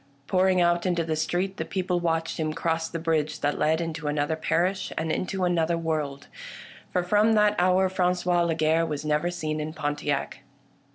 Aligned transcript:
Pouring 0.25 0.59
out 0.59 0.87
into 0.87 1.03
the 1.03 1.15
street, 1.15 1.57
the 1.57 1.63
people 1.63 1.99
watched 1.99 2.39
him 2.39 2.53
cross 2.55 2.89
the 2.89 2.97
bridge 2.97 3.41
that 3.41 3.59
led 3.59 3.79
into 3.79 4.07
another 4.07 4.35
parish— 4.35 4.91
and 4.97 5.11
into 5.11 5.43
another 5.45 5.77
world: 5.77 6.25
for 6.91 7.03
from 7.03 7.33
that 7.33 7.53
hour 7.59 7.87
Franqois 7.87 8.41
Lagarre 8.47 8.83
was 8.87 9.05
never 9.05 9.29
seen 9.29 9.59
in 9.61 9.73
Pontiac. 9.73 10.39